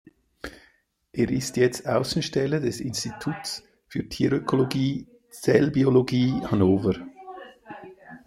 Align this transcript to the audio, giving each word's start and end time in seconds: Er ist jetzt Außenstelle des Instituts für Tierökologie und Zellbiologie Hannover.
Er 1.13 1.29
ist 1.29 1.57
jetzt 1.57 1.87
Außenstelle 1.87 2.59
des 2.59 2.79
Instituts 2.79 3.61
für 3.87 4.09
Tierökologie 4.09 5.05
und 5.07 5.31
Zellbiologie 5.31 6.41
Hannover. 6.43 6.95